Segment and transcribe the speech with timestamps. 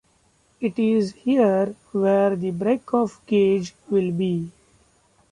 [0.59, 4.51] It is here where the break-of-gauge will be.